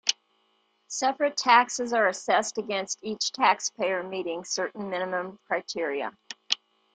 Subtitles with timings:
[0.87, 6.11] Separate taxes are assessed against each taxpayer meeting certain minimum criteria.